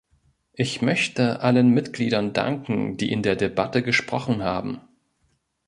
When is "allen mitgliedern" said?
1.41-2.33